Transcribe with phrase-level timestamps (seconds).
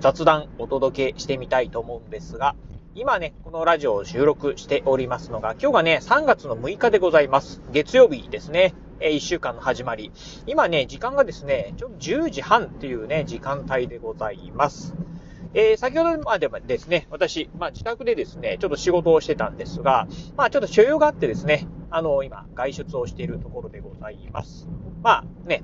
[0.00, 2.54] 雑談お届けしてみたいと思うんですが、
[2.94, 7.60] 今ね、このラジオを収録しておりますのが、今日がね、3月の6日でございます。
[7.72, 8.74] 月曜日ですね。
[9.00, 10.10] え1週間の始まり。
[10.46, 14.94] 今ね、時間がですね、ちょっと10時半っていうね、時間帯でございます。
[15.54, 20.06] えー、先ほどまではですね、私、まあ自宅でですね、ちょっと仕事をしてたんですが、
[20.36, 24.68] まあちょっと所用があってですね、あの、今、外出をしているところでございます。
[25.02, 25.62] まあね、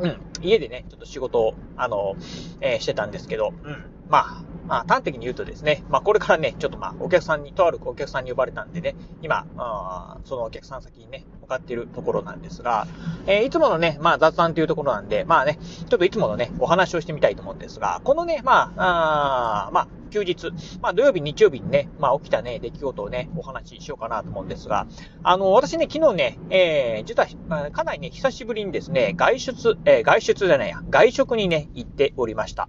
[0.00, 2.16] うん、家でね、ちょっと仕事を、あの、
[2.60, 3.76] えー、してたんですけど、うん、
[4.08, 12.86] まあ、まあ、端的に言うとですね、まあ、これからね、ちょっとまあ、お客さんに、とあるお客さんに呼ばれたんでね、今、あそのお客さん先にね、向かっているところなんですが、
[13.26, 20.50] えー、いつものね、まあ、雑談というところなんで、まあね、ちょっといつものね、お話をしてみたいと思うんですが、このね、まあ、あまあ、休日、
[20.80, 24.86] まあ土曜日、日曜日にね、まあ起きたね、出来事をね、お話ししようかなと思うんですが、
[25.22, 32.68] あの、私ね、昨日ね、えー、実は、かなりね、久しぶりにですね、外出、えー、外出じゃないや、外食にね、行っておりました。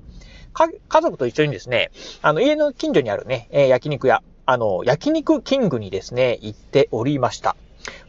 [0.54, 7.56] 家族と一緒にですね、あの、家の近所にあるね、えー、焼肉屋、あの、焼肉キングにですね、行っておりました。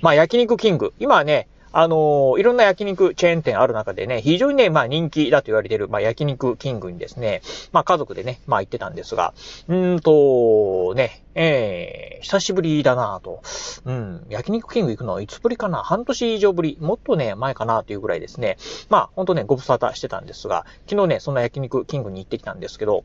[0.01, 0.95] まあ、焼肉キング。
[0.99, 9.35] 今はね、あの、いろんな焼肉チェーン店ある中でね、非常にね、まあ人気だと言われている、まあ焼肉キングにですね、まあ家族でね、まあ行ってたんですが、
[9.69, 13.43] うんと、ね、えー、久しぶりだなぁと。
[13.85, 15.83] うん、焼肉キング行くのはいつぶりかな？
[15.83, 16.77] 半年以上ぶり。
[16.81, 18.57] もっとね、前かなというぐらいですね。
[18.89, 23.05] まあ、ほんとね、ご無沙汰してたんですが、昨日ね、そんな焼肉キングに行ってきたんですけど、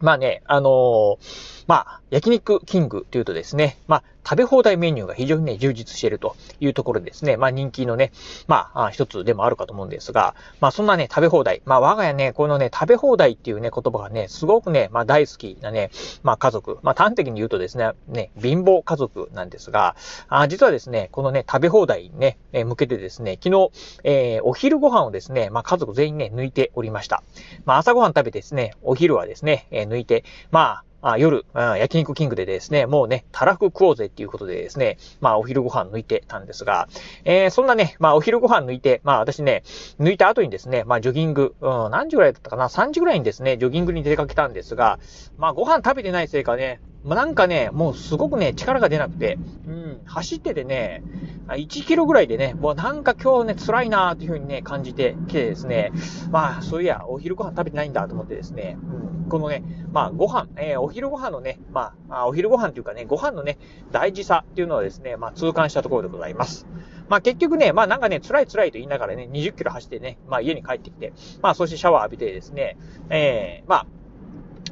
[0.00, 8.12] まあね、あのー、まあ、焼肉キングというとですね、まあ、食べ放題メニューが非常にね、充実しているというところですね、まあ人気のね、
[8.46, 11.62] まあ、一つでもあるかと思うんですが、まあそんなね、食べ放題。
[11.64, 15.90] まあ我が家ね、このね、食べ放題っていうね、言葉がね、すごくね、まあ大好きなね、
[16.22, 16.78] まあ家族。
[16.82, 19.96] まあ端的に言うとですね、ね、貧乏家族なんですが、
[20.28, 23.70] あ実はですね、このね、食べ放題にね、え向けてですね、昨日、
[24.04, 27.22] えー、お昼ご飯をですね、まあ家族全員ね、抜いておりました。
[27.64, 36.88] まあ朝ご飯食べてですね、お昼はですね、えー、抜いて、まあ、あ夜、焼肉キングでですね、もうね、たらふく食おうぜっていうことでですね、まあお昼ご飯抜いてたんですが、
[37.24, 39.62] えー、そんなね、まあお昼ご飯抜いて、まあ私ね、
[39.98, 44.98] 抜いた後にですね、まあジョギング、うん、何時ぐらいだったかな ?3 時ぐらいにですね、ジョギングに出かけたんですが、
[45.38, 51.02] まあご飯食べてないせいかね、まあ、なんかね、もうすごくね、力が出なくて、うん、走っててね、
[51.48, 55.92] 1キロぐらいでね、もうなんか今日ね、辛いなーっていう風にね、感じてきてですね、
[56.30, 58.76] まあ、そういや、お昼ご飯食べてないんだと思ってですね、
[59.22, 59.62] うん、このね、
[59.92, 63.58] まあ、ご飯、えー、お昼ご飯のね、まあ、お昼ご飯っていうかね、ご飯のね、
[63.90, 66.66] 大事さっていうのはですね、まあ、痛感したところでございます。
[67.08, 71.12] まあ、結局ね、まあ、なんかね、辛い辛いと言いながらね、20キロ走ってね、まあ、家に帰ってきて、
[71.42, 72.76] まあ、そしてシャワー浴びてですね、
[73.08, 73.86] えー、まあ、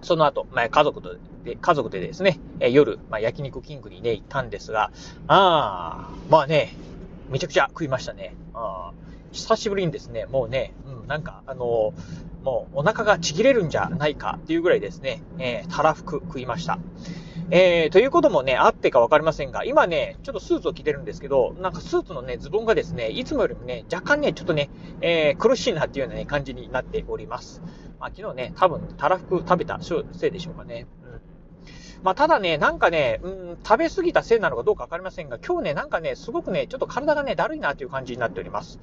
[0.02, 4.90] その後、まあ、家族と、で、家族でですね、え夜、まあ、焼肉キングにね、行ったんですが、
[5.26, 6.74] ああ、まあね、
[7.30, 8.34] めちゃくちゃ食いましたね。
[8.54, 8.92] あ
[9.32, 16.78] 久しぶりにですね、もうね、うん、なんか、あのー、もうお腹がちぎれるんじゃないかっていうぐらいですね、えー、たらふく食いました。
[17.50, 24.68] えー、ということもね、あってかわかりませんが、今ね、ちょっとスーツを着てるんですけど、なんかスーツのね、ズボンがですね、いつもよりもね、若干ね、ちょっとね、
[25.00, 27.62] えー、苦しいなっていうようなね、感じになっております。
[27.98, 30.86] まあ、昨日ね、多分、たらふく食べたせいでしょうかね。
[32.02, 38.78] まあ、ただね、なんかね、うん、食べ過ぎたせいなのかどうかわかりませんが、今日ね、なんかね、すごくね、ちょっと体がね、だるいなという感じになっております。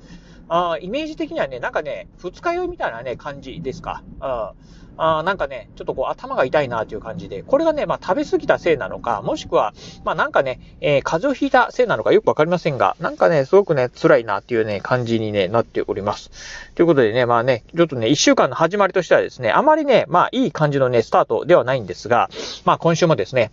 [0.47, 4.03] あイメージ的にはね、なんかね、二日酔いみたいなね、感じですか？
[4.19, 4.53] あ
[4.97, 9.73] あなんかね、ちょっとこう頭が痛いなという感じで、これがね、まあ食べ過ぎたせいなのか、もしくは、
[10.03, 16.31] まあなんかね、えー、風邪をひいたせいなのかよくわかりませんが、なんかね、すごくね、辛いなっていうね、感じにね、なっております。
[16.75, 22.29] ということでね、まあね、ちょっとね、一週間の始まりとしてはですね、あまりね、まあいい感じのね、スタートではないんですが、
[22.63, 23.51] まあ今週もですね、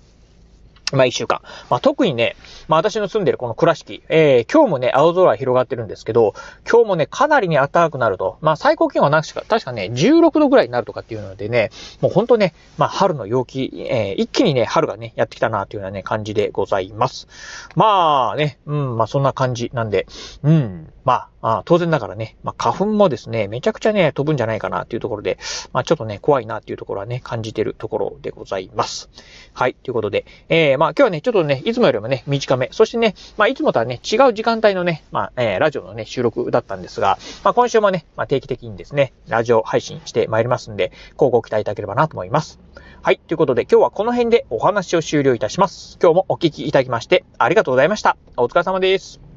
[0.92, 1.40] まあ一週間。
[1.70, 2.36] まあ特にね、
[2.68, 6.34] まあ私の住んでるこの倉敷、えー、今日もね、青空広がってるんですけど、
[6.70, 8.38] 今日もね、かなりね、暖かくなると。
[8.40, 17.28] まあ最高気温は確か、確かね、16度ぐらいになるとかっていうのでね、もうほんとね、まあ春の陽気、えー、一気にね、春がね、やってきたなというようなね、感じでございます。
[17.74, 20.06] まあね、うん、まあそんな感じなんで、
[20.42, 25.38] うん、まあ、あ当然ながらね、まあ、花粉もですね、めちゃくちゃね、飛ぶんじゃないかなっていうところで、
[25.72, 29.10] まあ、ちょっとね、怖いなっていうところはね、感じてるところでございます。
[29.52, 32.68] はい、ということで、えー、まあ今日はね、ちょっとね、いつもよりもね、短め。
[32.72, 42.58] そしてね、まあいつもとはね、違う時間帯のね、まあ、えー、ラジオのね、収録だったんですが、まあ今週もね、まあ定期的にですね、ラジオ配信してまいりますんで、今後ご期待いただければなと思います。
[43.00, 43.20] はい。
[43.28, 45.98] ということで今日はこの辺でお話を終了いたします。
[46.02, 48.16] 今日もお聞きいただきましてありがとうございました。
[48.36, 49.31] お疲れ様です。